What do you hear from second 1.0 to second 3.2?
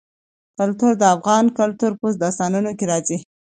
افغان کلتور په داستانونو کې راځي.